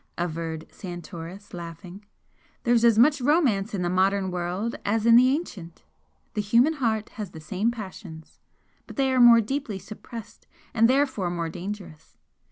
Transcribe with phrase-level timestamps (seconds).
[0.17, 2.03] averred Santoris, laughing.
[2.63, 5.83] "There's as much romance in the modern world as in the ancient;
[6.33, 8.39] the human heart has the same passions,
[8.87, 12.17] but they are more deeply suppressed and therefore more dangerous.